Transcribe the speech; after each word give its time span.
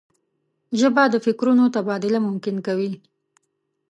ژبه 0.79 1.03
د 1.09 1.15
فکرونو 1.25 1.63
تبادله 1.75 2.19
ممکن 2.27 2.55
کوي 2.67 2.91